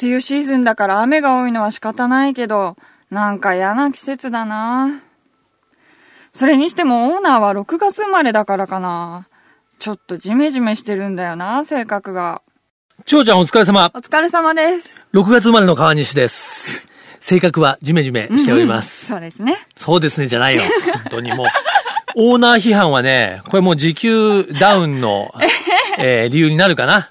[0.00, 2.76] 梅雨シーズンだから雨が多いのは仕方ないけど、
[3.10, 5.02] なんか嫌な季節だな。
[6.32, 9.26] それにしてもオーナーは6月生まれだからかな。
[9.78, 12.42] ちょっとジメジメしてるんだよな、性格が。
[13.06, 13.90] 長ちゃんお疲れ様。
[13.94, 15.06] お疲れ様です。
[15.14, 16.86] 6月生まれの川西です。
[17.20, 19.06] 性格はジメジメしております。
[19.06, 19.56] そうですね。
[19.76, 20.62] そうですね、じゃないよ。
[20.92, 21.46] 本当にもう。
[22.18, 25.34] オーナー批判はね、これもう時給ダウンの、
[26.02, 27.10] えー理由になるかな？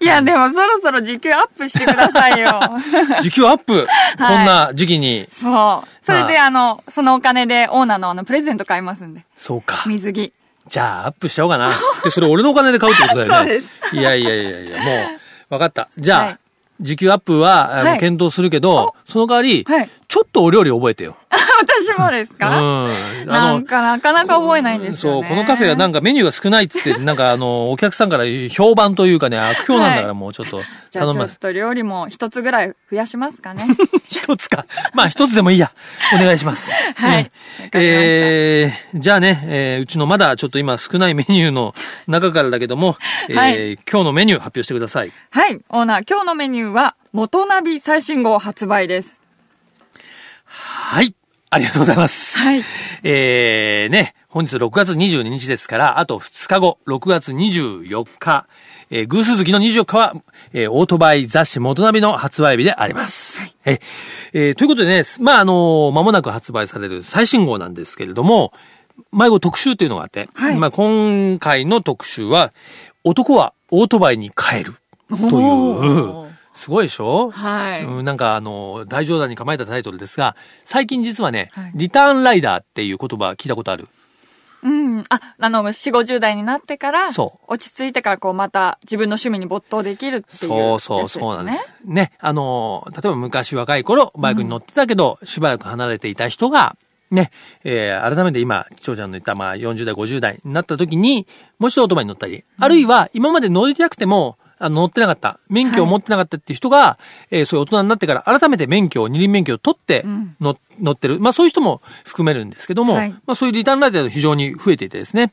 [0.00, 2.60] いや、でもそろそろ時給アップしてくださいよ。
[3.22, 3.86] 時給アップ、
[4.18, 5.26] こんな時期に。
[5.32, 5.88] そう。
[6.04, 9.24] それで、あの、そのお金でオーナーのあの、プレゼント買いますんで。
[9.36, 9.82] そうか。
[9.86, 10.32] 水着。
[10.68, 11.70] じゃあ、アップしちゃおうかな。
[12.04, 13.36] で、それ俺のお金で買うってことだよね。
[13.38, 15.08] そうですいやいやいやいや、も
[15.50, 15.88] う、わかった。
[15.96, 16.36] じゃあ、はい
[16.80, 21.16] 時給アップは、はい検討するけど、その代わり、はいちょっとお料理覚えてよ。
[21.30, 23.26] 私もですうん。
[23.26, 25.28] なんかなかなか覚えないんですよ、そう、ね。
[25.28, 31.38] このカフェはなんかメニューが少ないっつって、 なんかあの、お客さんから評判というかね、悪評なんだからはいもうちょっとじゃあちょっ頼みます。
[31.38, 33.66] と料理も一つぐらい増やしますかね。
[34.16, 34.66] 一つか。
[34.94, 35.72] まあ一つでもいいや。
[36.14, 36.72] お願いします。
[36.94, 37.30] はいう
[37.74, 41.74] えー、じゃあね、えーうちのまだちょっと今少ないメニューの
[42.06, 42.96] 中からだけども、
[43.28, 45.12] えーはい今日のメニュー発表してください。
[45.30, 45.60] はい。
[45.68, 49.20] オーナー、今日のメニューは、元ナビ最新号発売です。
[50.44, 51.14] はい。
[51.50, 52.38] ありがとうございます。
[52.38, 52.62] はい。
[53.02, 58.46] えー、ね、本日6月22日ですから、あと2日後、6月24日、
[58.90, 60.14] えー、偶数月の24日は、
[60.52, 63.25] えー、オートバイ雑誌元ナビの発売日であります。
[63.66, 63.80] え
[64.32, 68.52] えーということでね、まあ、あの間もなく発売される最新号なんですけれども、
[69.12, 70.56] 迷子特集というのがあって、はい。
[70.56, 72.52] まあ、今回の特集は、
[73.04, 74.76] 男はオートバイに帰る
[75.08, 77.30] というすごいでしょ？
[77.30, 77.84] はい。
[77.84, 81.72] うん、なんかあの、大冗談に構えたタイトルですが、最近実はね、はい。
[81.74, 83.88] リターンライダーっていう言葉聞いたことある？
[84.66, 85.04] うん。
[85.08, 91.72] あ、あの、4、50代になってから、そう落ち着いてから、こう、また自分の趣味に没頭できるっていう、そうそうそうなんです。。
[91.84, 96.76] ね、あの、例えば昔若い頃、バイクに乗ってたけど、しばらく離れていた人が、
[97.12, 97.30] ね、
[97.62, 101.28] えー改めて今、長ちゃんの言った、まあ、40代、50代になった時に、
[101.60, 106.98] もう一度オートバイに乗ったり、あるいは、今まで乗りたくても、あの乗ってなかった、免許を持ってなかったっていう人が、
[107.30, 111.20] えーそういう大人になってから、改めて免許を、二輪免許を取ってうん乗、乗ってる。
[111.20, 115.32] まあ、そういう人も含めるんですけども、はいまあ、そういうリターンライダーが非常に増えていてですね、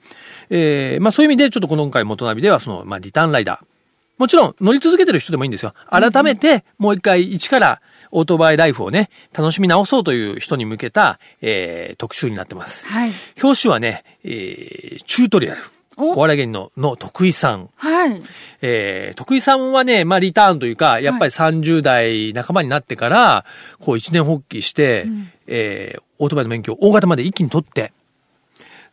[0.49, 3.65] えーまあ、そういう意味で、ちょっと今回元ナビでは、その、まあ、リターンライダー、
[4.17, 5.73] もちろん乗り続けてる人でもいいんですよ。
[5.89, 7.81] 改めてもう一回一から
[8.11, 12.85] オートバイライフをね、楽しみ直そうという人に向けた、えー、特集になってます。
[12.85, 13.11] はい。
[13.41, 15.63] 表紙はね、えー、チュートリアル。
[15.97, 17.69] おお笑い芸人の、の徳井さん。
[17.75, 18.21] はい。
[18.61, 23.45] えー、徳井さんはね、まあ、リターンというか、やっぱり30代半ばになってから、
[23.79, 25.05] こう一年発起して、
[25.47, 27.93] えー、オートバイの免許を大型まで一気に取って、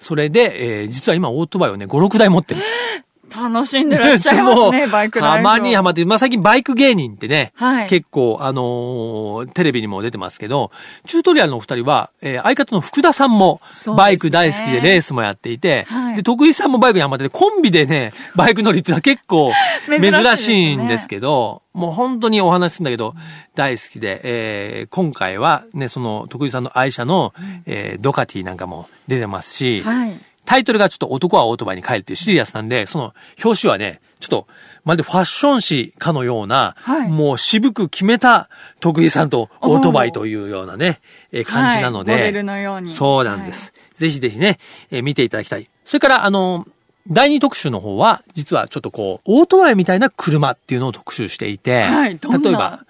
[0.00, 2.62] それで、えー、実は今オートバイをね、5、6台持ってる。
[3.31, 5.37] 楽しんでらっしゃいますね、 バイクライフを。
[5.37, 7.89] たまにハマって、まあ、最近バイク芸人ってね、はい。
[7.89, 10.71] 結構、あのーテレビにも出てますけど、
[11.07, 13.61] チュートリアルのお二人は、えー相方の福田さんも
[13.97, 16.17] バイク大好きでレースもやっていて、はい。
[16.17, 19.53] で、徳井さんもバイクにハマってて、コンビでね、バイク乗りっていうのは結構
[19.89, 23.15] 珍しいんですけど、もう本当にお話しするんだけど、
[23.55, 27.33] 大好きで、えー今回はね、その徳井さんの愛車の、
[27.67, 30.19] えードカティなんかも出てますし、はい。
[30.50, 34.49] タイトルがちょっと男はオートバイに帰るっていうシリアスなんで、その表紙はね、ちょっと、
[34.83, 37.09] まるでファッション誌かのような、はい。
[37.09, 38.50] もう渋く決めた
[38.81, 40.99] 徳井さんとオートバイというようなね、
[41.31, 42.21] えー感じなので、はい。
[42.22, 42.93] モデルのように。
[42.94, 43.72] そうなんです。
[43.94, 44.59] ぜひぜひね、
[44.91, 45.71] えー見ていただきたい。
[45.84, 46.66] それから、あの、
[47.06, 52.84] 第二特集の方は、実はちょっとこう、オートバイみたいな車っていうのを特集していて、はい例えば、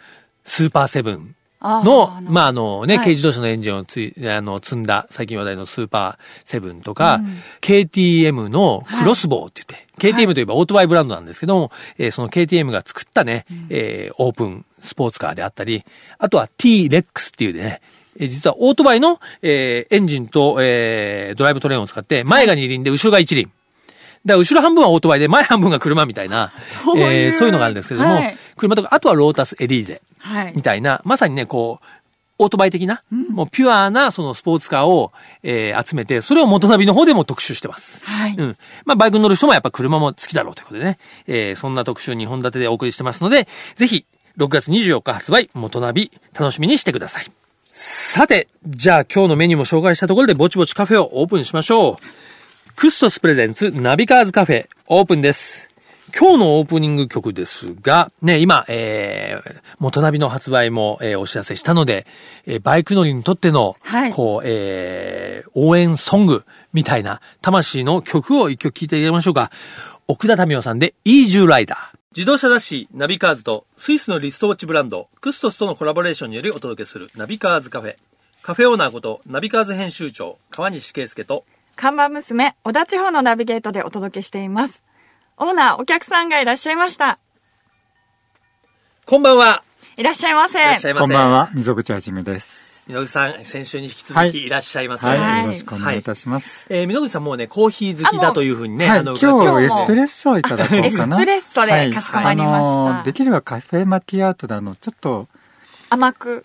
[0.47, 1.37] スーパーセブン
[1.85, 3.05] の、あのまあ、あのね、はい。
[3.05, 7.39] 軽自動車のエンジンをつい、あの、積んだ、最近話題のスーパーセブンとか、うん。
[7.61, 15.85] KTM のクロスボウって言って、KTM といえばオートバイブランドなんですけども、えーその KTM が作ったね、えーオープンスポーツカーであったり、
[16.19, 17.83] あとは T-Rex っていうね、
[18.19, 23.51] えー実はオートバイの、えーエンジンと、えードライブトレーンを使って、前が二輪で後ろが一輪。
[24.25, 26.53] だから後ろ半分はオートバイで前半分が車みたいな、
[26.85, 30.03] そういうえーそういうのがあるんですけども、はい車とか、あとはロータスエリーゼ。
[30.19, 30.63] はいみ。
[30.63, 31.87] たいな、まさにね、こう、
[32.39, 35.13] オートバイ的な、もうピュアなそのスポーツカーを、
[35.43, 38.05] えー集めて、それを元ナビの方でも特集してます。
[38.05, 38.35] はい。
[38.37, 38.57] うん。
[38.87, 44.07] まあ、バイクに乗る人もやっぱ車も好きだろうということでね、えーそんな特集2本立てでお送りしてますので、ぜひ、
[44.39, 47.31] 6月24日発売、モトナビ、楽しみにしてください。
[47.73, 51.97] さて、じゃあ今日のメニューも紹介したところで、ぼちぼちカフェをオープンしましょう。
[52.75, 55.70] クストス presents ナビカーズカフェオープンです。
[56.19, 62.07] 今日のオープニング曲ですが、ね、今、えー、モトナビの発売も、えーお知らせしたので、
[62.47, 69.51] えーバイク乗りにとっての、はいこう、えー、応援ソングみたいな、魂の曲を一曲聴いていただきましょうか。
[70.09, 71.99] 奥田民生さんで、イージューライダー。
[72.17, 77.97] 自動車雑誌ナビカーズとスイスのリストウォッチブランドクストスとのコラボレーションによりお届けするナビカーズカフェ。
[78.43, 81.45] カフェオーナーことナビカーズ編集長川西圭介と
[81.77, 84.83] 看板娘、小田地方のナビゲートでお届けしています。
[85.43, 87.19] オーナー、お客さんがいらっしゃいました。
[89.07, 89.65] こんばんは。
[89.97, 90.61] いらっしゃいませ。
[90.61, 91.03] いらっしゃいませ。
[91.05, 91.31] こんばん。
[91.31, 92.85] は、溝口はじめです。
[92.89, 95.07] みのぐさん、先週に引き続はいきいらっしゃいませ。
[95.07, 96.67] はい、はいよろしくお願いいたします。
[96.69, 100.87] えー、みのぐさんもうね、コーヒー好きだというふうにね、はい、の今日エもスプレッソをいただこうかな。
[100.87, 105.27] エスプレッソではいかしこまりましたあのーできればカフェマキアートであの、ちょっと、
[105.89, 106.45] 甘く、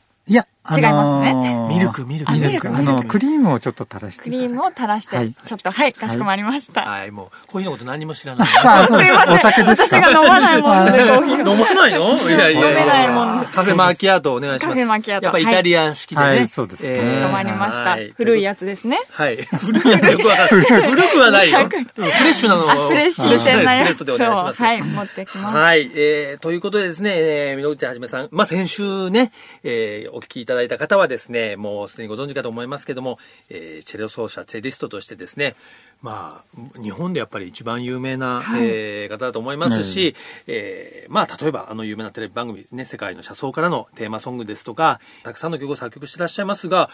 [0.76, 1.34] 違いますね
[1.70, 2.50] ミルクミルクミルク。
[2.50, 4.30] ミルクあの、クリームをちょっと垂らしてク。
[4.30, 6.82] リームを垂らして、はいちょっと、はい、かしこまりました。
[6.82, 8.48] はい、もう、コーヒーのこと何も知らない。
[8.50, 9.14] さあ、そうです。
[9.14, 9.98] お酒ですか？
[9.98, 11.54] 私が飲まないもので コーヒーを。
[11.54, 12.18] 飲まないの？
[12.18, 12.70] いやいやいや。
[12.70, 14.68] 飲めないもんでカフェマキアートお願いします。
[14.68, 16.28] カフェマキアートやっぱイタリア式でね。
[16.28, 17.98] はいそうですかしこまりました。
[18.16, 19.00] 古いやつですね。
[19.12, 19.38] はい。
[19.38, 20.62] 古いやつよくわかる。
[20.62, 21.60] 古くはないよ。
[21.60, 21.70] うん
[22.16, 24.62] フレッシュなのフレッシュなやつエスプレッソでお願いします。
[24.64, 25.58] を、はい、持ってきます。
[25.58, 25.92] はい。
[25.96, 28.30] えー、ということでですね、えー、みのうちはじめさん。
[28.32, 29.32] まあ、先週ね、
[29.64, 33.19] えー、お聞きいただいた方はですね、もうすでにご存知かと思いますけども、
[33.50, 35.56] えー、チェロ奏者、チェリストとしてですね、
[36.02, 38.62] まあ、日本でやっぱり一番有名な、はい。
[38.66, 40.16] えー方だと思いますし、
[40.48, 46.90] えーまあ、例えばあの有名なテレビ番組ね、世界の車窓からのテーマソングですとか、たくさんの曲を作曲してらっしゃいますが、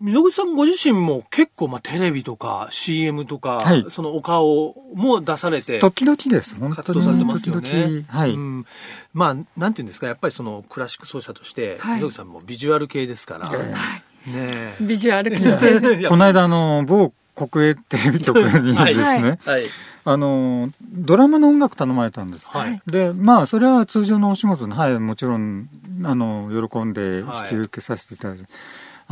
[0.00, 6.54] 溝口さんご自身も結構まあテレビとか CM とか、はいそのお顔も出されて、時々です。
[6.54, 8.04] 本当活動されてますよね。
[8.08, 8.18] 々。
[8.18, 8.30] はい。
[8.30, 8.66] うん
[9.12, 13.74] まあ、なんていうんですか、やっぱりそのクラシック奏者として、はい溝口さんもビジュアル系ですから、ね
[14.26, 14.76] え。
[14.80, 19.62] ビジュアル系 この間、あの、某国営テレビ局にですはいね、はい。
[20.04, 22.46] あの、ドラマの音楽頼まれたんです。
[22.48, 22.82] はい。
[22.86, 25.68] で、まあ、それは通常のお仕事で、はい、もちろん、
[26.04, 28.44] あの、喜んで引き受けさせていただいて、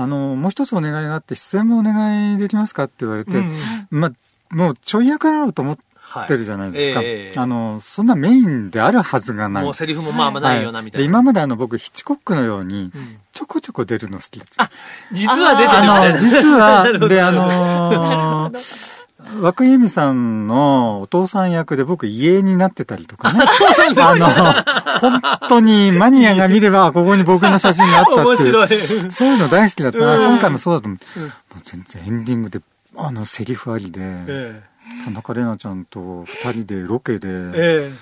[0.00, 3.52] あの、もう一つお願いがあって、出演もお願いできますかって言われて、うん
[3.90, 4.12] ま
[4.52, 7.00] あ、もうちょい役やろうと思っはいてるじゃないですか。
[7.02, 9.64] ええあの、そんなメインであるはずがない。
[9.64, 11.02] もうセリフもまあまあないよな、はいみたいな。
[11.02, 12.92] で今まであの僕、ヒッチコックのようにん、
[13.32, 14.52] ちょこちょこ出るの好きです。
[14.56, 14.70] あ、
[15.12, 23.40] 実は出てるみたいあなの、実は、 で、あのー、涌井さんのお父さん役で僕家になってたりとかね。
[23.98, 29.10] あの、本当にマニアが見れば、あここに僕の写真があった面っていう。
[29.10, 31.20] そういうの大好きだった今回もそうだと思う。
[31.20, 31.30] もう
[31.64, 32.60] 全然エンディングで、
[32.96, 34.62] あの、セリフありで、え
[35.04, 37.92] 田中玲奈ちゃんと二人でロケえでえ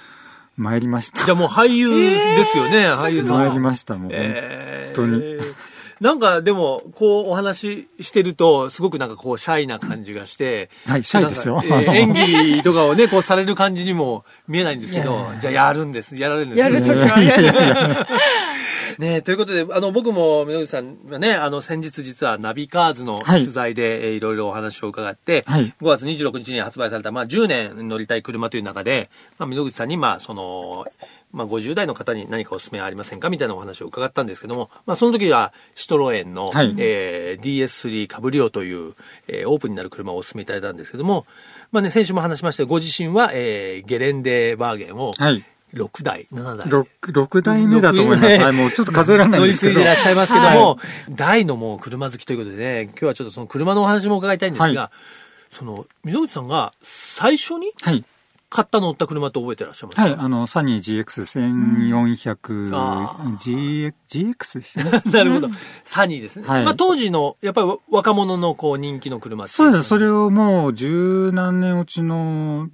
[0.58, 1.24] 参りました。
[1.24, 3.38] じゃあもう俳優ですよね、俳優さん。
[3.38, 4.10] 参りました、もう。
[4.12, 5.54] え本当にー
[6.00, 10.68] なんかでも、こうお話ししてると、すごくなんかこうシャイな感じがして。
[10.86, 18.06] はいシャイですよえー 演技とかをね、こうされる感じにも見えないんですけど、 じゃあやるんです、やられるんですやるときはやる。
[18.98, 30.86] ねということで、あの、僕も、皆口さんはね、あの、先日実はナビカーズのはい取材で、えーいろいろお話を伺って、はい5月26日に発売された、まあ、10年乗りたい車という中で、まあ、溝口さんに、まあ、その、
[31.36, 38.94] まあ、50代の方に何かお勧めありませんかみたいなお話を伺ったんですけども、まあ、その時は、シトロエンの、はいえー DS3 カブリオという、
[39.28, 41.26] えーオープンになる車をお勧めいただいたんですけども、
[41.72, 45.44] まあね、先週も話しましたご自身は、えーゲレンデバーゲンを、はい。
[45.74, 46.70] 6台、7台。
[46.70, 48.30] 六六代目だと思います。
[48.30, 49.74] 六はい、もうちょっと数えられないんですけど。
[49.74, 50.78] 乗り継いでいらっしゃいますけども、は
[51.10, 54.90] 大のもう車好きということでね、今日はちょっとその車のお話も伺いたいんですが、は
[55.50, 58.04] その、溝口さんが最初にはい。
[58.48, 60.02] 買った乗った車って覚えてらっしゃいますか？
[60.02, 65.02] はい、あの、サニー GX1400、あ GX、GX でしたね。
[65.12, 65.48] なるほど。
[65.84, 66.46] サニーですね。
[66.48, 69.84] はいまあ当時の、やっぱり若者のこう人気の車そうです。
[69.84, 70.16] それを。
[70.16, 72.68] をもう十何年落ちの、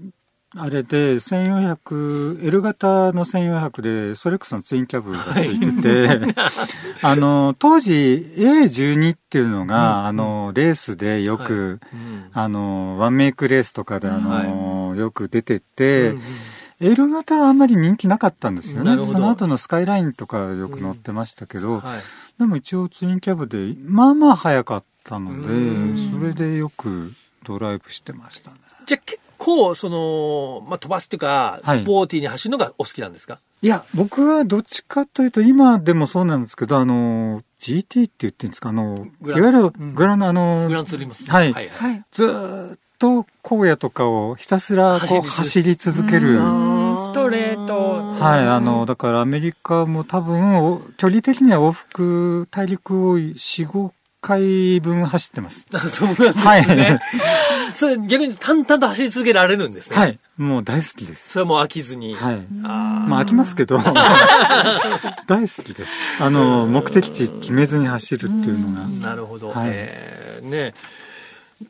[0.54, 6.35] あれで、1400、L 型の1400で、ソレックスのツインキャブがついてて、
[7.02, 7.90] あの、当時
[8.37, 12.26] A12 っていうのが、あの、レースでよく、うん。
[12.35, 16.23] あの、ワンメイクレースとかで、あの、よく出てて、うんうん。
[16.82, 19.02] L 型はあんまり人気なかったんですよね。
[19.06, 21.82] その後のスカイラインとかよく乗ってましたけど、はい。
[22.38, 27.12] でも一応ツインキャブで、まあまあ早かったのでうん、それでよく
[27.44, 28.56] ドライブしてましたね。
[28.87, 41.28] じゃあ結構、その、まあ飛ばすっていうか、はいスポーティーに走るのがお好きなんですか、いや、僕はどっちかというと、今でもそうなんですけど、あの、GT って言ってるんですか、あの、いわゆるうんグラン、あのグ、ランツーリムス。
[41.30, 41.68] はいはい。
[41.68, 42.04] はい。
[42.12, 46.38] ずーっと荒野とかをひたすらこう走り続ける。
[46.38, 48.14] うんストレート。
[48.22, 55.66] はい、あの、だからアメリカも多分、お距離的には往復、大陸を4、5回分走ってます。
[55.72, 56.32] あ そうなんですね。
[56.32, 56.64] はい。
[57.75, 59.97] それ逆に淡々と走り続けられるんですね。
[59.97, 60.19] はい。
[60.37, 61.31] もう大好きです。
[61.31, 62.14] それはもう飽きずに。
[62.14, 62.40] はい。
[62.64, 63.78] あまあ飽きますけど、
[65.26, 65.92] 大好きです。
[66.21, 68.87] あの、目的地決めずに走るっていうのが。
[68.87, 69.50] ーなるほど。
[69.50, 70.75] はいえーね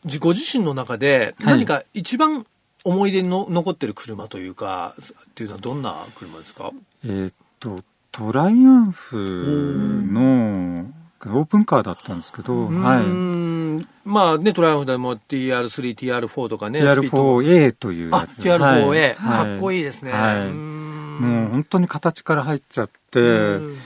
[0.07, 2.47] 自ご自身の中ではい何か一番
[2.83, 6.73] 思い出にの残ってる車というか、っていうのはどんな車ですか？
[7.05, 7.81] えーっと、
[8.11, 10.87] トライアンフの
[11.31, 13.02] オープンカーだったんですけど、うはい。
[13.02, 16.81] んまあね、トライアンフでも TR3、TR4 とかね。
[16.81, 18.41] スピード TR4A というあや、つ。
[18.41, 20.12] TR4A、はいかっこいいですね。
[20.12, 23.76] はいうんもう本当に形から入っちゃって、うん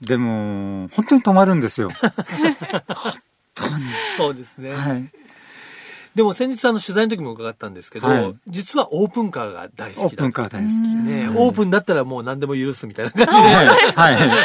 [0.00, 1.90] でも、本当に止まるんですよ。
[4.16, 4.72] そうですね。
[4.72, 5.04] はい。
[6.14, 10.72] でも先日あの取材の時も伺ったんですけど、はい実はオープンカーが大好きだオープンカー大好き
[11.06, 11.16] です。
[11.18, 13.32] ね、はいオープンだったらもう何でも許すみたいな感じで。
[13.32, 13.66] はい。
[14.16, 14.30] はい。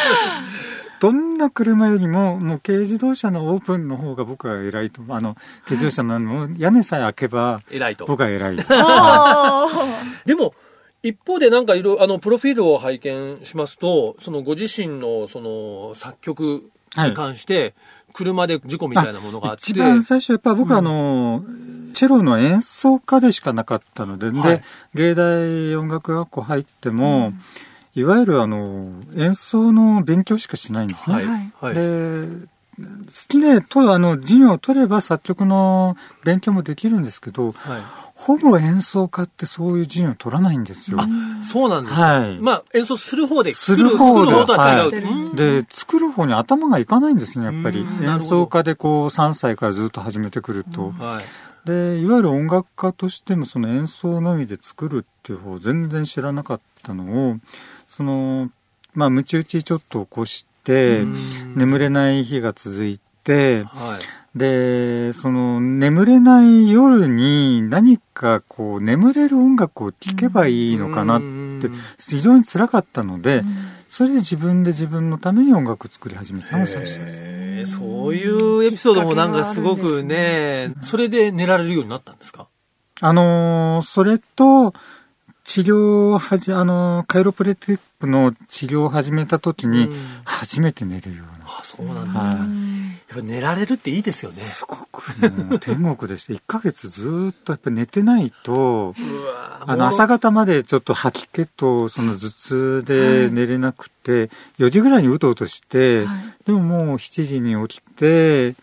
[0.99, 5.01] どんな車よりも、もう軽自動車のオープンの方が僕は偉いと。
[5.09, 5.35] あの、
[5.65, 8.05] 軽自動車のあの屋根さえ開けば、偉いと。
[8.05, 8.57] 僕は偉い。
[8.69, 9.67] あ
[10.25, 10.53] でも、
[11.03, 17.75] 一方でなんかいろいろ、あの、プロフィールを拝見しますと、そのご自身のその作曲に関して、
[18.13, 19.61] 車で事故みたいなものがあって。
[19.61, 21.43] 一番最初、やっぱ僕はあの、
[21.93, 27.33] チェロの演奏家でしかなかったので、はいで、芸大音楽学校入っても、
[27.95, 31.15] いわゆるあの、演奏の勉強しかしないんですね。
[31.15, 31.25] はい。
[31.25, 31.75] はいはい。
[31.75, 32.27] で、
[32.77, 32.83] 好
[33.29, 37.81] きで、と、あの、授業を取れば作曲の勉強もできるんですけど、はい
[38.17, 40.99] ほぼ演奏家ってそういう授業を取らないんですよ。
[41.51, 42.01] そうなんですか。
[42.01, 42.39] はい。
[42.39, 45.05] まあ、演奏する方で、す作るる方で作る方とは違う。
[45.05, 47.81] はいうんで、作る方に頭がいかないんですね、やっぱり。
[47.81, 50.91] うん演奏家でこう3歳からずっと始めてくると。
[50.91, 51.67] はい。
[51.67, 57.35] で、いわゆる音楽家としてもその演奏のみで作るっていう方を全然知らなかったのを、
[57.95, 58.49] その、
[58.93, 61.55] まあ、ムチ打ちちょっと起こして、うん。
[61.55, 63.99] 眠れない日が続いて、は
[64.35, 64.37] い。
[64.37, 73.43] で、その、眠れない夜に何かこう、眠れる音楽を聴けばいいのかなって、非常に辛かったので、
[73.87, 77.71] それで自分で自分のために音楽を作り始めたのが最初です。
[77.77, 82.47] そういうエピソードもなんかすごくね、それで寝られるようになったんですか？
[83.01, 84.73] あのーそれと、
[85.45, 91.45] 治療をはじ、あのーカイロプレティックの治療を始めた時にうん、初めて寝るような。
[91.45, 92.19] あ、そうなんですか。
[92.19, 92.37] はい。
[92.37, 94.41] やっぱ寝られるっていいですよね。
[94.41, 95.03] すごく
[95.59, 98.95] 天国でして、1ヶ月ずーっとやっぱ寝てないと、
[99.61, 106.05] あの、朝方までちょっと吐き気と、その頭痛で寝れなくて、4時ぐらいにうとうとして、
[106.45, 108.55] でももう7時に起きて、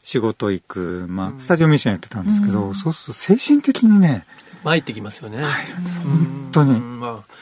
[0.00, 4.24] 仕事行く、まあ、スタジオミッションやってたんですけど、そうすると精神的にね、
[4.68, 5.38] 参ってきますよね。
[5.42, 6.72] 本当に。
[6.72, 7.32] うんまあ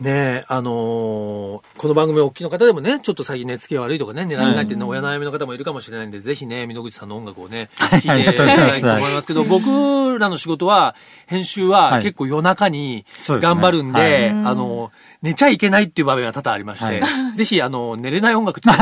[0.00, 10.96] ねえ、あのーこの番組お聞きの方でもね、ちょっと最近寝つきが悪いとかね、寝られないっていうの親悩みの方もいるかもしれないんで、ぜひね、箕口さんの音楽をね、聴いていただきたいと思いますけど、僕らの仕事は、
[11.26, 14.90] 編集ははい結構夜中に頑張るんで、はいあの、
[15.22, 18.78] 寝ちゃいけないっていう場面が多々ありまして、はぜひ、あの、寝れない音楽っていね、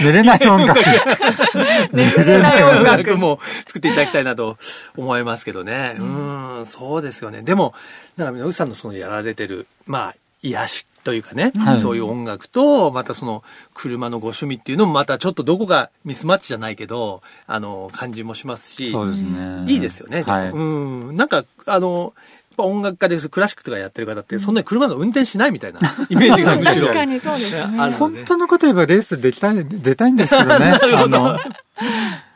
[0.00, 0.80] 寝れない音楽。
[1.92, 2.82] 寝れない音。
[2.82, 4.56] 楽も作っていただきたいなと
[4.96, 5.96] 思いますけどね。
[5.98, 7.42] うん、そうですよね。
[7.42, 7.74] でも、
[8.16, 13.42] だから、野口さんのそのやられてる、まあ、癒しというかね、はいそういう音楽と、またその
[13.74, 19.64] 車のご趣味っていうのもまたちょっとどこかミスマッチじゃないけど、あの、感じもしますし、そうですね。
[19.72, 20.22] いいですよね。
[20.22, 20.50] でもはい。
[20.50, 21.16] うん。
[21.16, 26.88] なんか、あの、やっぱ音楽家です、クラシックとかやってる方って、そんなに車が運転しないみたいな イメージがむしろ。
[26.88, 27.94] 確かにそうですねあるので。
[27.96, 30.78] 本当のこと言えばレース出たい、出たいんですけどね。
[30.94, 31.38] あの、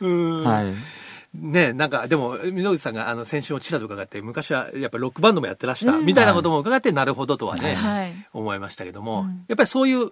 [0.01, 0.43] うん。
[0.43, 0.96] はい。
[1.37, 10.11] ねなんか、でも、溝口さんが、あの、先週もちらと伺って、昔は、やっぱりロックバンドもやってらした、みたいなことも伺って、なるほどとはね、はい思いましたけども、やっぱりそういう、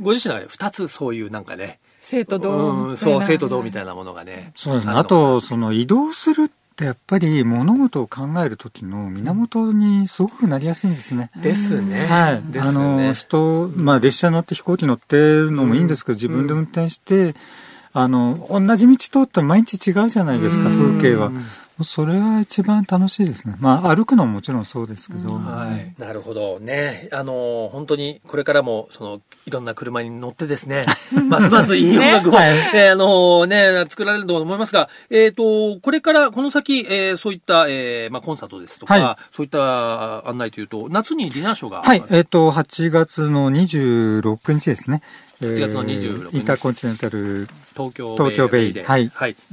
[0.00, 4.52] ご自身の中で二つそういうなんかね、生徒同うん、そう、生徒同みいたいなものがね。
[4.54, 4.92] そうですね。
[4.92, 11.30] あと、その移動するってやっぱり物事を考える時の源にすごくなりやすいんですね。
[11.36, 12.06] ですね。
[12.06, 12.42] はい。
[12.52, 13.14] ですあの、ね。
[13.14, 17.34] 人、まあ列車乗って飛行機乗ってるのもいいんですけど、自分で運転して、
[17.98, 21.32] あの、同じ道通っても毎日違うじゃないですか、うん風景は。
[21.84, 23.56] それは一番楽しいですね。
[23.60, 25.34] まあ歩くのももちろんそうですけど。
[25.34, 26.00] はい。
[26.00, 26.58] なるほど。
[26.58, 27.08] ね。
[27.12, 30.86] あの、本当に、これからも、その、いろんな車に乗ってですね、
[31.28, 45.02] ますますいい音楽を、はいえーあのね、作られると思いますが、えっ、と、これから、この先、えーそういった、えーまあ、コンサートですとか、はいそういった案内というと、夏にディナーショーが、はい、えっ、と、8月の26日ですね。
[45.40, 49.10] 8月の26日インターコンチネンタル東京東京ベイで、はいデ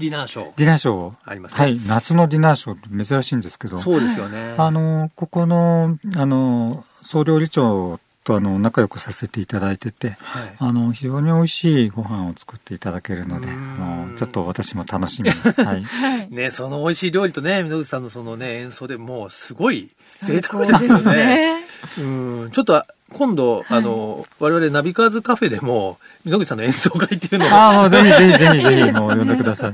[0.08, 0.52] ィナーショー。
[0.56, 1.14] ディナーショー。
[1.26, 3.78] ありますねはい、夏のディナーショーって珍しいんですけど。
[3.78, 4.56] そうですよね。
[4.58, 15.36] あの、ここの、あの、総料理長とあの、仲良くさせていただいてて、はいあの、非常に美味しいご飯を作っていただけるので、あうんの、ちょっと私も楽しみに。
[15.36, 15.84] はい。
[15.84, 16.28] はい。
[16.30, 19.90] ね、その美味しい料理とね、溝口さんのそのね、演奏でもうすごい
[20.24, 21.64] 贅沢ですよね。
[22.00, 22.02] う
[22.48, 29.74] ん、ちょっと、今度、あの、我々ナビカーズカフェでも、溝口さんの演奏会っていうのを、ああ、もうぜひぜひぜひぜひ、 もう呼んでくださ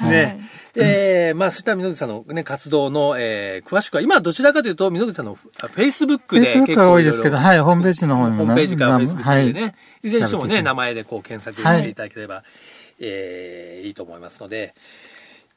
[0.00, 0.04] い。
[0.04, 0.40] ね、
[0.74, 6.74] えー、まあ、そういった溝口さんのね、活動の、えー、詳しくは、今どちらかというと、溝口さんのフェイスブックで結構。
[6.76, 12.44] が多いですけど、はい、ホームページの方にホームページからフェイスブックでね、はい、いずれにしてもね、名前でこう検索していただければ、はい、
[13.00, 14.74] えー、いいと思いますので、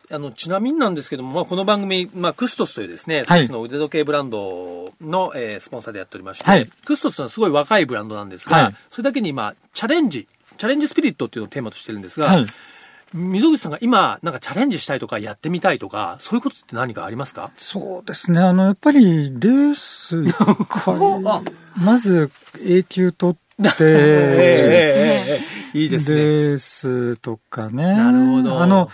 [0.10, 10.28] あの、ちなみになんですけども、まあ、この番組、まあ、クストスというですね、スイスの腕時計ブランドの、えー、スポンサーでやっておりまして、はい、クストスというのはすごい若いブランドなんですが、はい、それだけに今、チャレンジ、
[10.58, 12.46] チャレンジスピリットっていうのをテーマとしてるんですが、はい、
[13.14, 17.52] 溝口さんが今、なんかチャレンジしたいとか、やってみたいとか、そういうことって何かありますか？
[17.58, 18.40] そうですね。
[18.40, 20.24] あの、やっぱり、レース
[21.76, 22.32] まず、
[22.66, 23.38] 永久取っ
[23.78, 24.82] て、
[25.74, 26.18] いいですね。
[26.18, 27.96] レースとかね。
[27.96, 28.62] なるほど。
[28.62, 28.90] あの、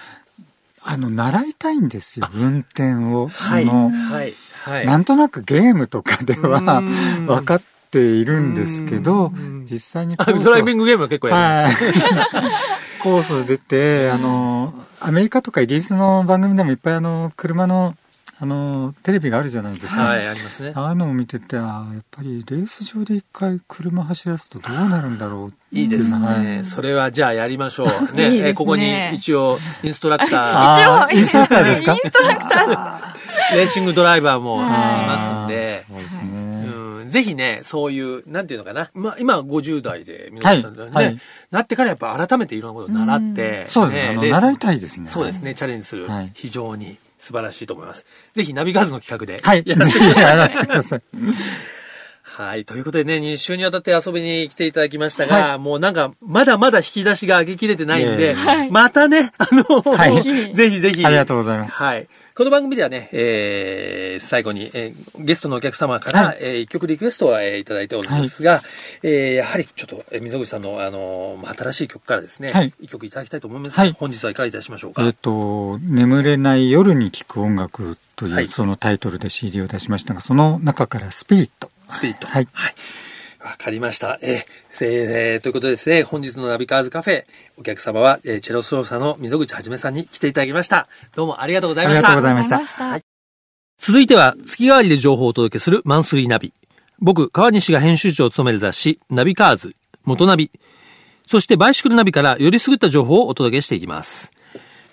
[0.83, 3.27] あの、習いたいんですよ、運転を。
[3.29, 3.65] はい。
[3.65, 4.33] はい。
[4.63, 4.85] はい。
[4.85, 6.81] なんとなくゲームとかでは
[7.27, 9.31] 分かっているんですけど、
[9.69, 11.85] 実際にドライビングゲームは結構やるんです、
[12.35, 12.51] はい、
[13.01, 17.95] コース出て、あの、アメリカとかイギリスの番組でもいっぱいあの、車の
[18.39, 20.03] あの、テレビがあるじゃないですか。
[20.03, 20.71] はい、ありますね。
[20.75, 26.61] ああいうのを見てて、あやっぱりレース場で一回車走らすとどうなるんだろういいですね。
[26.63, 27.87] それはじゃあやりましょう。
[28.15, 30.37] ね、いいねここに一応インストラクタ
[31.09, 31.13] ー。
[31.13, 31.93] 一応、インストラクターですか？
[31.93, 33.17] インストラクター。
[33.55, 35.85] レーシングドライバーもいますんで。
[35.87, 36.56] そうですね。
[37.09, 38.89] ぜひね、そういう、なんていうのかな。
[38.93, 41.17] まあ、今50代で、皆さんね、はい、
[41.51, 44.29] なってからやっぱ改めていろんなことを習って、そうですね。
[44.29, 45.09] 習いたいですね。
[45.09, 46.07] そうですね、チャレンジする。
[46.33, 46.97] 非常に。
[47.19, 48.05] 素晴らしいと思います。
[48.33, 49.41] ぜひナビガーズの企画で。
[49.43, 49.63] はい。
[49.67, 49.75] や
[50.35, 51.01] らせてください。
[52.23, 52.65] はい。
[52.65, 60.21] ということでね、2週にわたって遊びに来ていただきましたが、はい、もうなんか、まだまだ引き出しが上げきれてないんで、はい、またね、あの、はい、
[60.53, 61.03] ぜひぜひ。
[61.03, 61.73] ありがとうございます。
[61.73, 62.07] はい。
[62.37, 68.61] この番組ではね、えー、最後に、えー、ゲストのお客様から、はい、えー、一曲リクエストを、えー、いただいておりますが、はい、
[69.01, 73.75] えー、やはりちょっと、えー、溝口さんの、あのー、新しい曲からですね、はい、一曲いただきたいと思います。
[73.75, 75.01] はい、本日はいかがいたしましょうか？
[75.03, 81.71] えっ、ー、と、眠れない夜に聴く音楽という、はい、そのタイトルで CD を出しましたが、その中からスピリット。
[81.91, 82.27] スピリット。
[82.27, 82.47] はい。
[82.53, 82.75] はい
[83.47, 84.19] わかりました。
[84.21, 87.23] えー、えー、ということでですね、本日のナビカーズカフェ、
[87.57, 90.89] お客様は、えー、チェロ奏者の溝口はじめさんに来ていただきました。
[91.15, 92.09] どうもありがとうございました。
[92.09, 92.83] ありがとうございました。
[92.89, 93.01] はい、
[93.77, 96.53] 続いては、月替わりで情報をお届けするマンスリーナビ。
[96.99, 100.51] 僕、川西が編集長を務める雑誌、ナビカーズ、元ナビ、
[101.25, 104.33] そしてバイシクルナビからよりすぐった情報をお届けしていきます。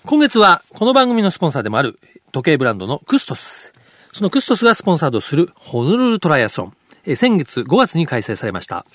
[0.05, 1.99] 今月は、この番組のスポンサーでもある、
[2.31, 3.73] 時計ブランドのクストス。
[4.13, 6.73] そのクストスがスポンサードするホノルルトライアスロン。
[7.05, 8.85] え先月5月に開催されました。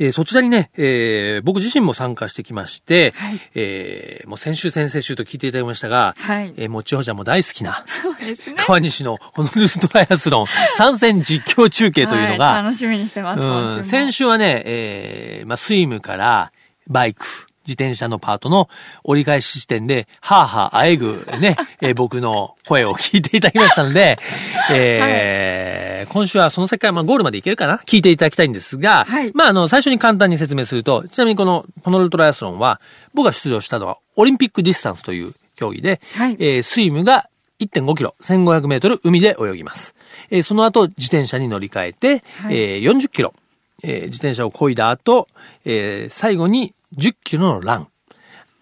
[0.00, 7.84] えー、そちらにね、えー、僕自身も参加してきまして、はい、えー、もう先週先々週と聞いていただきましたが、はい、えー、もちほちゃんも大好きな、
[8.20, 8.54] ね。
[8.56, 16.52] 川西のホノルルトライアスロン参戦実況中継というのが、はい、楽しみにしてます、うん、先週はね、えー、まあ、スイムから
[16.86, 17.26] バイク、
[17.68, 18.70] 自転車のパートの
[19.04, 24.18] 折り返し地点で、はぁはぁあえぐね、 えー、僕の声を聞いていただきましたので、
[24.72, 27.76] えー、はい、今週はその世界、まあゴールまでいけるかな？
[27.84, 32.80] 聞いていただきたいんですが、はい、まああの、最初に簡単に説明すると、ちなみにこの、このウルトライアスロンは、
[33.12, 37.28] 僕が出場したのはオリンピックディスタンスという競技で、はい、えー、スイムが
[37.60, 39.94] 1.5キロ、1500メートル海で泳ぎます。
[40.30, 43.34] えー、その後、自転車に乗り換えて、はい、えー、40キロ、
[43.82, 45.28] えー、自転車を漕いだ後、
[45.64, 47.88] えー、最後に10キロのラン。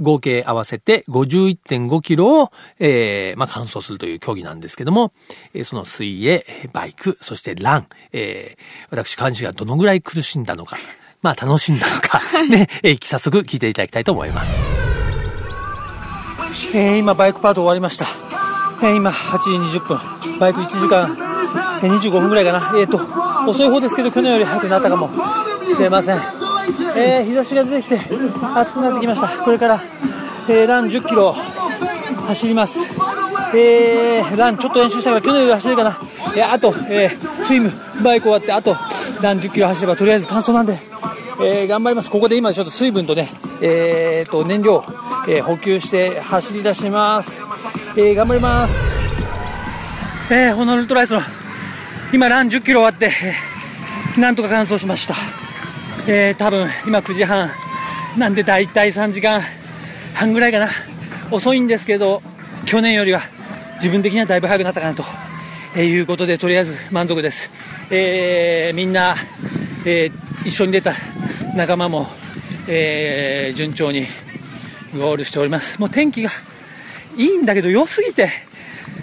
[0.00, 5.12] 合計合わせて51.5キロを、えー、まあ、完走するという競技なんですけども、
[5.54, 10.76] えー、その水泳、バイク、そしてラン、えー、私、監視がどのぐらい苦しんだのか、
[11.22, 14.52] まあ、楽しんだのか、 ね、えー、早速聞いていただきたいと思います。
[16.74, 18.06] えー、今、バイクパート終わりました。
[18.82, 19.98] えー、今、8時20分。
[20.38, 21.16] バイク1時間、
[21.82, 22.72] えー、25分ぐらいかな。
[22.78, 22.98] えっ、ー、と、
[23.50, 25.10] 遅い方ですけど、去年より早くなったかも
[25.74, 26.35] しれません。
[26.96, 28.00] えー、日差しが出てきて
[28.54, 29.28] 暑くなってきました。
[29.28, 29.80] これから、
[30.48, 32.78] えー、ラン1 0キロ走ります。
[33.54, 35.98] えー、ランちょっと練習したから去年より走れるかな、
[36.36, 37.70] えー、あと、えー、スイム
[38.02, 38.76] バイク終わってあと
[39.22, 40.78] ラン1 0キロ走ればとりあえず完走なんで、
[41.40, 42.10] えー、頑張ります。
[42.10, 44.84] ここで今ちょっと水分とね、えー、と燃料、
[45.28, 47.42] えー、補給して走り出します、
[47.96, 48.96] えー、頑張ります。
[50.30, 51.20] えー、ホノルルトライスの
[52.12, 53.12] 今ラン1 0キロ終わって、
[54.18, 55.45] なんとか完走しました。
[56.08, 57.50] えー、多分今9時半。
[58.16, 59.42] なんで大体3時間。
[60.14, 60.68] 半ぐらいかな。
[61.30, 62.22] 遅いんですけど
[62.64, 63.22] 去年よりは
[63.76, 65.04] 自分的にはだいぶ早くなったかなと、
[65.74, 67.50] えー、いうことでとりあえず満足です、
[67.90, 69.16] えー、みんな、
[69.84, 70.92] えー、一緒に出た
[71.56, 72.06] 仲間も、
[72.68, 74.06] え順調に
[74.92, 75.80] ゴールしております。
[75.80, 76.30] もう天気が
[77.16, 78.30] いいんだけど良すぎて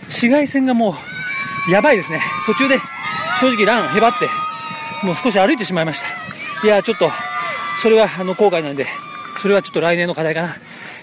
[0.03, 0.95] 紫外線がも
[1.67, 2.21] うやばいですね。
[2.45, 2.79] 途中で
[3.39, 4.29] 正直ランへばって
[5.05, 6.07] もう少し歩いてしまいました。
[6.63, 7.09] いや、ちょっと、
[7.81, 8.87] それはあの後悔なんで、
[9.41, 10.55] それはちょっと来年の課題かな。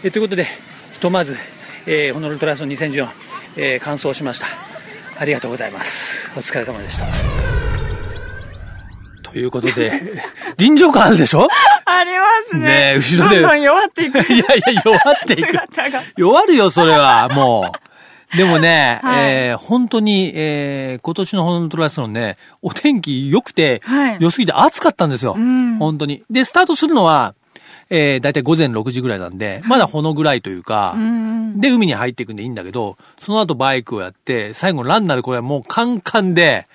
[0.02, 0.46] えということで、
[0.92, 1.36] ひとまず、
[1.86, 3.08] えー、ホノルルトラスロン2014、
[3.56, 4.46] えー、完走しました。
[5.18, 6.30] ありがとうございます。
[6.36, 7.06] お疲れ様でした。
[9.22, 10.02] ということで、
[10.56, 11.46] 臨場感あるでしょ？
[11.84, 12.62] ありますね。
[12.62, 14.18] ねえ後ろでどんどん弱っていく。
[14.32, 15.46] いやいや、弱っていく。
[15.50, 16.02] 姿が。
[16.16, 17.89] 弱るよ、それは、もう。
[18.36, 25.36] でもね、はいえー本当に、えー今年のホノルルトラスロンね、お天気良くて、はい良すぎて暑かったんですよ。
[25.36, 26.22] ん本当に。
[26.30, 27.34] で、スタートするのは、
[27.90, 31.60] えー、だいたい午前6時ぐらいなんで、まだほのぐらいというか、うん。
[31.60, 36.66] で、海に入っていくんでいいんだけど、その後バイクをやって、最後ランナーでこれはもうカンカンで、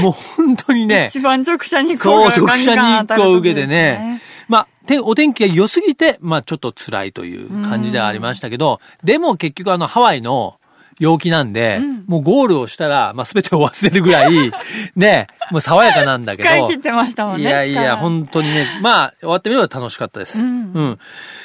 [0.00, 4.22] もう本当にね、 一番直射日そう、光が直射日光を受けてねね。。
[4.48, 10.58] まあ、てお天気が良すぎて、まあちょっと辛いという感じではありましたけど、でも結局あのハワイの
[10.98, 14.32] 陽気なんで、もうゴールをしたら、まあ全てを忘れるぐらい、
[14.96, 16.48] ね、もう爽やかなんだけど。
[16.48, 17.42] 使い切ってましたもんね。
[17.42, 20.40] いやいや、力本当にね、まあ、終わってみれば楽しかったです。
[20.40, 20.98] うん。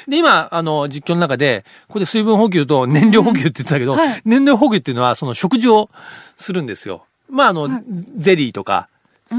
[0.08, 5.90] で、今、あの、実況の中で、ここで水分補給と燃料補給って言ってたけど、はい燃料補給っていうのは、その食事を
[6.38, 7.04] するんですよ。
[7.28, 7.82] まあ、あの、
[8.16, 8.88] ゼリーとか、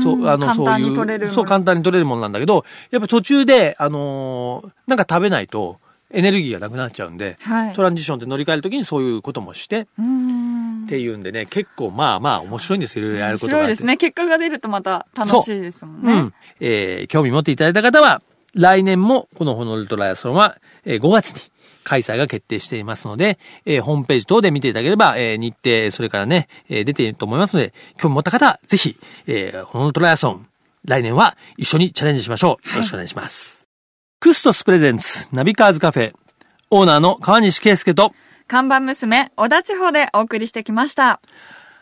[0.02, 5.80] そうう、あの、そういう、単に取れるそう、簡単に取れるものなんだけど、やっぱ途中で、あのーなんか食べないと、
[6.14, 10.84] エネルギーがなくなっちゃうんで、はいトランジションって乗り換えるときにそういうこともして、うん。
[10.86, 13.68] っていうんでね、結構まあまあ面白いんですよ、いろいろやる面ことがあって。
[13.68, 13.98] 白いですね。
[13.98, 16.14] 結果が出るとまた楽しいですもんね。
[16.14, 16.34] うん。
[16.60, 18.22] えー興味持っていただいた方は、
[18.54, 21.52] 来年もこのホノルルトライアスロンは、えー5月に
[21.84, 28.98] 開催が決定していますので、えーホームページ等で見ていただければ、えー日程、それからね、えー出ていると思いますので、興味持った方は、ぜひ、
[29.28, 30.48] えーホノルルトライアスロン、
[30.86, 32.70] 来年は一緒にチャレンジしましょう。
[32.70, 33.61] よろしくお願いします。
[34.22, 36.14] クストス presents、ナビカーズカフェ、
[36.70, 38.14] オーナーの川西圭介と、
[38.48, 41.20] 看板娘、小田千穂でお送りしてきました。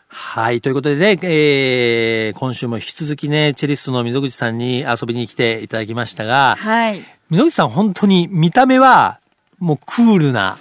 [0.08, 0.62] はい。
[0.62, 7.04] ということでね、えー、今週も引き続きね、チェリストの溝口さんに遊びに来ていただきましたが、はい。
[7.30, 9.20] 溝口さん本当に見た目は
[9.60, 10.58] もうクールな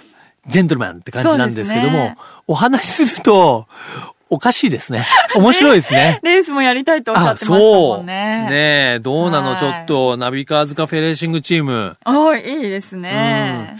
[0.47, 3.67] ジェントルマンって感じなんですけども、ねお話しすると
[4.29, 5.05] おかしいですね。
[5.35, 6.19] 面白いですね。
[6.23, 8.13] レースもやりたいとおっしゃってましたもんね。
[8.49, 11.97] ねえ、どうなの、はいちょっと、ナビカーズカフェレーシングチーム。
[12.05, 13.77] おい、いいですね。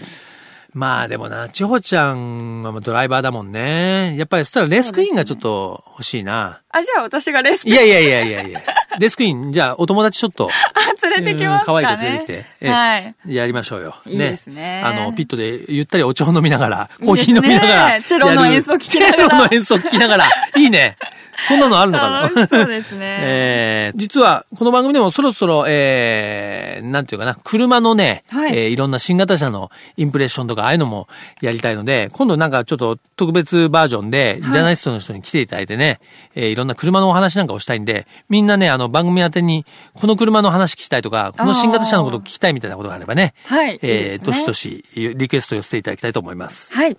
[0.72, 4.16] まあでもな、千穂ちゃんはドライバーだもんね。
[4.16, 6.60] やっぱりそしたらレースクイーンがちょっと欲しいな。
[6.70, 8.62] あ、じゃあ私がレースいやいやいやいやいや。
[8.98, 10.48] レースクイーン、じゃあお友達ちょっと。
[10.48, 11.78] あ連れてきますかね。
[11.80, 12.32] うん可愛い子連れてきて。
[12.60, 13.14] ええはい。
[13.26, 13.94] やりましょうよ。
[14.06, 18.02] いいですねあの、ピットでゆったりお茶を飲みながら、コーヒー飲みながら。
[18.02, 20.28] チェロの演奏聞きながらチェロの演奏聞きながら。
[20.56, 20.96] いいね。
[21.48, 22.28] そんなのあるのかな？
[22.48, 31.08] そうですね えー実は、この番組でもそろそろ、えー、なんていうかな、車のね、はいえーいろんな新型車のインプレッションとか、ああいうのも
[31.40, 35.98] やりたいので、今度なんかちょっと特別バージョンで、ジャーナリストの人に来ていただいてね、
[36.34, 46.72] えーいろんな車のお話なんかをしたいんで、みんなね、あの、番組宛てに、この車の話聞きたいとか、この新型車のこと聞きたいみたいなことがあればね、はいいいえー、どしどしリクエスト寄せていただきたいと思います。
[46.74, 46.96] はい。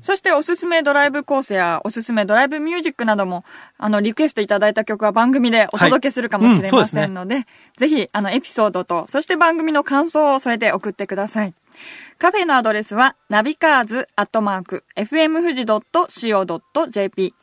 [0.00, 3.44] そしておすすめドライブコースやおすすめドライブミュージックなども、
[3.76, 11.54] あの、リクエストいただいた曲は番組でお届けするかもしれませんので、ぜひ、あの、エピソードと、そして番組の感想を添えて送ってください。
[12.18, 17.34] カフェのアドレスは、ナビカーズアットマーク、fm 富士 .co.jp、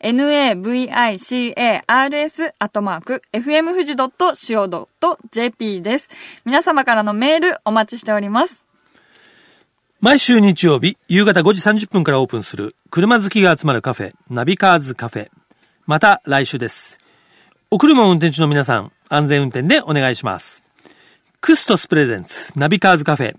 [0.00, 6.08] navicars アットマーク、fm 富士 .co.jp です。
[6.44, 8.66] 皆様からのメールお待ちしております。
[10.00, 15.30] 毎週日曜日、夕方5時30分からオープンする、車好きが集まるカフェ、ナビカーズカフェ。
[15.86, 17.00] また来週です。
[17.70, 20.62] お車を運転中の皆さん、安全運転でお願いします。
[21.40, 23.36] クストス presents、ナビカーズカフェ、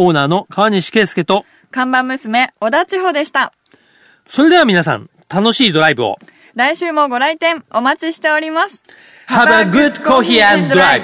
[0.00, 3.52] オーナーの川西圭介と、看板娘、小田千穂でした。
[4.26, 6.16] それでは皆さん、楽しいドライブを。
[6.54, 8.82] 来週もご来店お待ちしております。
[9.28, 11.02] Have a good coffee and drive!